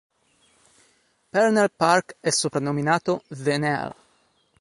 [1.29, 3.93] Parnell Park è soprannominato "The Nell".